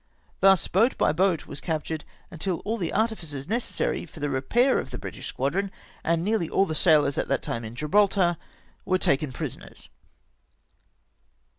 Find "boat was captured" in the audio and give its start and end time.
1.11-2.05